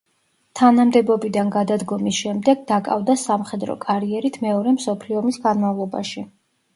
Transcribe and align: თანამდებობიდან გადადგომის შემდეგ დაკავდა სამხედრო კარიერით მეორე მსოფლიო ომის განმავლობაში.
თანამდებობიდან 0.59 1.49
გადადგომის 1.55 2.15
შემდეგ 2.21 2.63
დაკავდა 2.71 3.15
სამხედრო 3.23 3.75
კარიერით 3.83 4.39
მეორე 4.47 4.73
მსოფლიო 4.79 5.21
ომის 5.21 5.39
განმავლობაში. 5.45 6.25